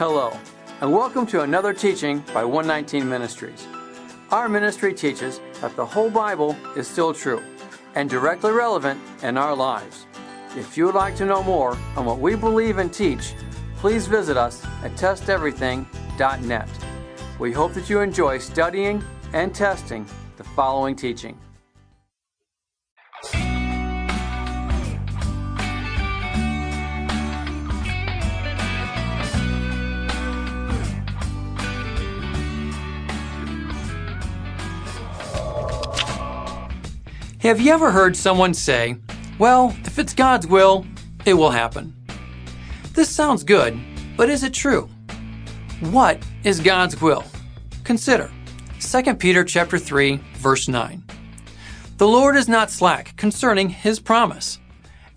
[0.00, 0.34] Hello,
[0.80, 3.66] and welcome to another teaching by 119 Ministries.
[4.30, 7.42] Our ministry teaches that the whole Bible is still true
[7.94, 10.06] and directly relevant in our lives.
[10.56, 13.34] If you would like to know more on what we believe and teach,
[13.76, 16.68] please visit us at testeverything.net.
[17.38, 19.04] We hope that you enjoy studying
[19.34, 20.06] and testing
[20.38, 21.38] the following teaching.
[37.40, 38.96] Have you ever heard someone say,
[39.38, 40.84] Well, if it's God's will,
[41.24, 41.96] it will happen?
[42.92, 43.80] This sounds good,
[44.14, 44.90] but is it true?
[45.80, 47.24] What is God's will?
[47.82, 48.30] Consider
[48.80, 51.02] 2 Peter chapter 3, verse 9.
[51.96, 54.58] The Lord is not slack concerning his promise,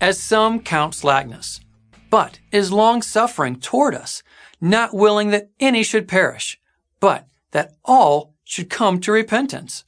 [0.00, 1.60] as some count slackness,
[2.08, 4.22] but is long suffering toward us,
[4.62, 6.58] not willing that any should perish,
[7.00, 9.84] but that all should come to repentance.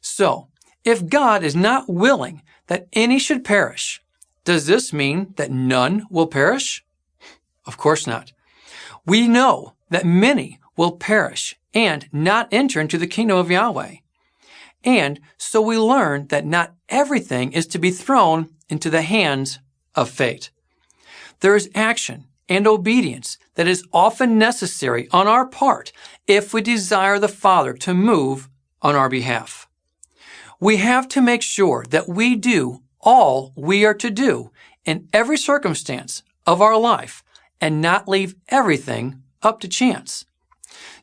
[0.00, 0.48] So,
[0.86, 4.00] if God is not willing that any should perish,
[4.44, 6.84] does this mean that none will perish?
[7.66, 8.32] Of course not.
[9.04, 13.96] We know that many will perish and not enter into the kingdom of Yahweh.
[14.84, 19.58] And so we learn that not everything is to be thrown into the hands
[19.96, 20.50] of fate.
[21.40, 25.90] There is action and obedience that is often necessary on our part
[26.28, 28.48] if we desire the Father to move
[28.80, 29.65] on our behalf
[30.60, 34.50] we have to make sure that we do all we are to do
[34.84, 37.22] in every circumstance of our life
[37.60, 40.26] and not leave everything up to chance.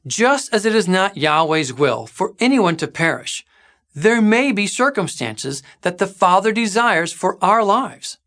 [0.05, 3.45] Just as it is not Yahweh's will for anyone to perish,
[3.95, 8.17] there may be circumstances that the Father desires for our lives.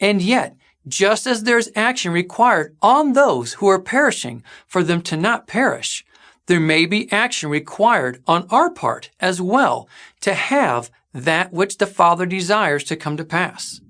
[0.00, 5.02] And yet, just as there is action required on those who are perishing for them
[5.02, 6.04] to not perish,
[6.48, 9.86] there may be action required on our part as well
[10.20, 13.80] to have that which the Father desires to come to pass.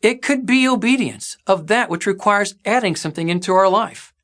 [0.00, 4.14] It could be obedience of that which requires adding something into our life.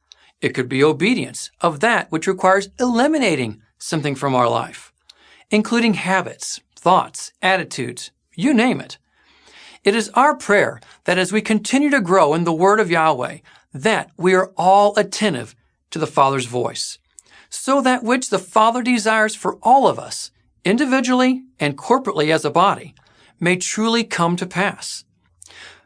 [0.40, 4.92] It could be obedience of that which requires eliminating something from our life,
[5.50, 8.96] including habits, thoughts, attitudes, you name it.
[9.84, 13.38] It is our prayer that as we continue to grow in the Word of Yahweh,
[13.74, 15.54] that we are all attentive
[15.90, 16.98] to the Father's voice
[17.48, 20.30] so that which the Father desires for all of us,
[20.64, 22.94] individually and corporately as a body,
[23.38, 25.04] may truly come to pass.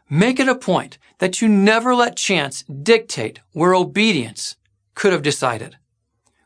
[0.09, 4.55] Make it a point that you never let chance dictate where obedience
[4.95, 5.77] could have decided.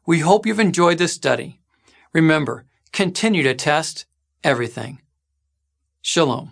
[0.06, 1.60] We hope you've enjoyed this study.
[2.14, 4.06] Remember, continue to test
[4.44, 5.02] everything.
[6.02, 6.52] Shalom.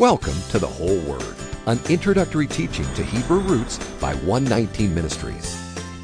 [0.00, 5.54] Welcome to the Whole Word, an introductory teaching to Hebrew roots by 119 Ministries.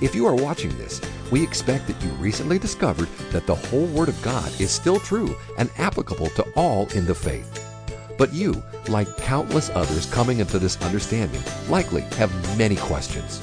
[0.03, 4.11] If you are watching this, we expect that you recently discovered that the whole Word
[4.11, 7.49] of God is still true and applicable to all in the faith.
[8.19, 13.41] But you, like countless others coming into this understanding, likely have many questions.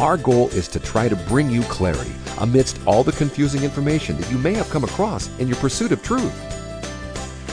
[0.00, 4.30] Our goal is to try to bring you clarity amidst all the confusing information that
[4.30, 6.63] you may have come across in your pursuit of truth.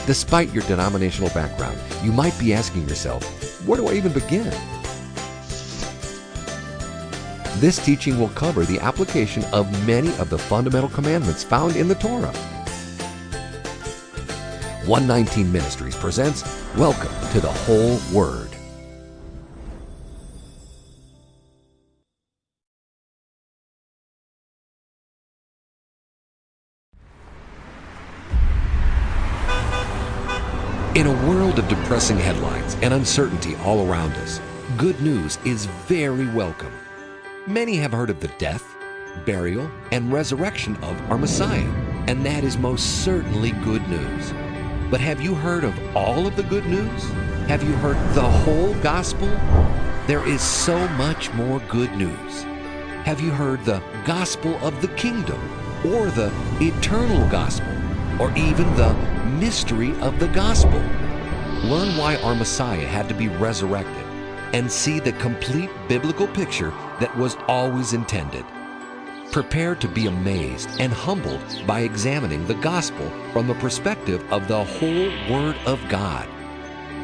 [0.07, 3.23] Despite your denominational background, you might be asking yourself,
[3.67, 4.51] where do I even begin?
[7.59, 11.93] This teaching will cover the application of many of the fundamental commandments found in the
[11.95, 12.33] Torah.
[14.87, 16.43] 119 Ministries presents
[16.75, 18.49] Welcome to the Whole Word.
[30.93, 34.41] In a world of depressing headlines and uncertainty all around us,
[34.75, 36.73] good news is very welcome.
[37.47, 38.75] Many have heard of the death,
[39.25, 41.71] burial, and resurrection of our Messiah,
[42.07, 44.33] and that is most certainly good news.
[44.91, 47.09] But have you heard of all of the good news?
[47.47, 49.29] Have you heard the whole gospel?
[50.07, 52.43] There is so much more good news.
[53.05, 55.39] Have you heard the gospel of the kingdom,
[55.85, 57.80] or the eternal gospel,
[58.19, 58.93] or even the
[59.39, 60.81] mystery of the gospel.
[61.63, 64.05] Learn why our Messiah had to be resurrected
[64.53, 68.45] and see the complete biblical picture that was always intended.
[69.31, 74.63] Prepare to be amazed and humbled by examining the gospel from the perspective of the
[74.63, 76.27] whole Word of God.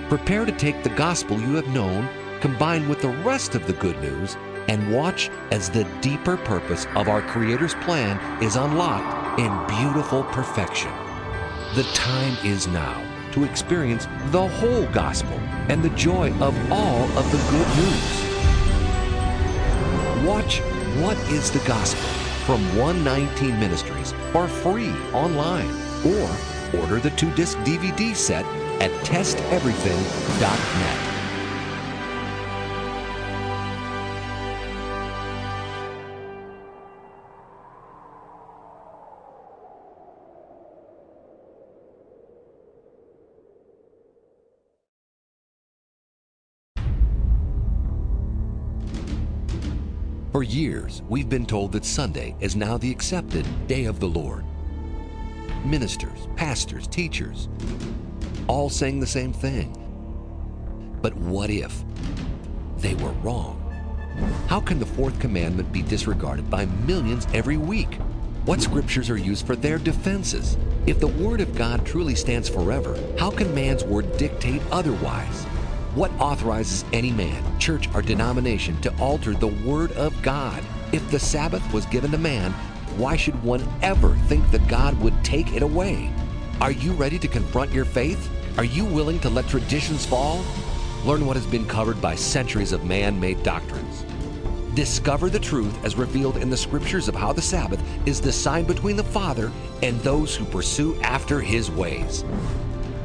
[0.09, 2.09] Prepare to take the gospel you have known,
[2.42, 4.36] combined with the rest of the good news,
[4.68, 10.92] and watch as the deeper purpose of our Creator's plan is unlocked in beautiful perfection.
[11.75, 17.31] The time is now to experience the whole gospel and the joy of all of
[17.31, 18.24] the good news.
[20.25, 20.62] Watch
[21.02, 22.10] What is the Gospel
[22.46, 25.69] from 119 Ministries for free online
[26.06, 26.30] or
[26.80, 28.46] order the two disc DVD set
[28.81, 31.06] at testeverything.net.
[50.38, 54.45] For years, we've been told that Sunday is now the accepted day of the Lord.
[55.66, 57.50] Ministers, pastors, teachers,
[58.48, 59.74] all saying the same thing.
[61.01, 61.84] But what if
[62.78, 63.60] they were wrong?
[64.45, 67.95] How can the fourth commandment be disregarded by millions every week?
[68.45, 70.56] What scriptures are used for their defenses?
[70.86, 75.48] If the Word of God truly stands forever, how can man's word dictate otherwise?
[75.98, 80.64] What authorizes any man, church, or denomination to alter the Word of God?
[80.92, 82.52] If the Sabbath was given to man,
[82.98, 86.14] why should one ever think that God would take it away?
[86.62, 88.30] Are you ready to confront your faith?
[88.60, 90.46] Are you willing to let traditions fall?
[91.04, 94.06] Learn what has been covered by centuries of man made doctrines.
[94.76, 98.66] Discover the truth as revealed in the scriptures of how the Sabbath is the sign
[98.66, 99.52] between the Father
[99.82, 102.24] and those who pursue after his ways.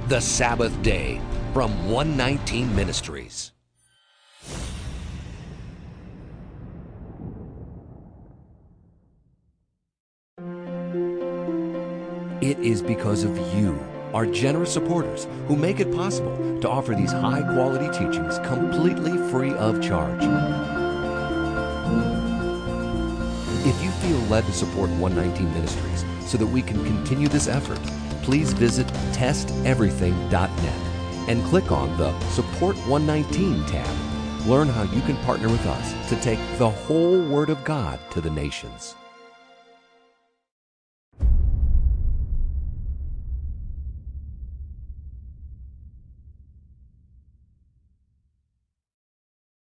[0.08, 3.52] The Sabbath Day from 119 Ministries.
[12.40, 13.78] It is because of you,
[14.14, 19.52] our generous supporters, who make it possible to offer these high quality teachings completely free
[19.52, 20.22] of charge.
[23.64, 27.78] If you feel led to support 119 Ministries so that we can continue this effort,
[28.22, 30.91] please visit testeverything.net
[31.28, 34.46] and click on the Support 119 tab.
[34.46, 38.20] Learn how you can partner with us to take the whole Word of God to
[38.20, 38.96] the nations.